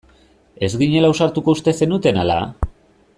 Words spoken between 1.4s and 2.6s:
uste zenuten ala?